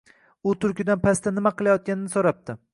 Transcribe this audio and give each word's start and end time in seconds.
U 0.51 0.53
Tulkidan 0.65 1.03
pastda 1.05 1.35
nima 1.37 1.53
qilayotganini 1.61 2.15
so‘rabdi 2.19 2.61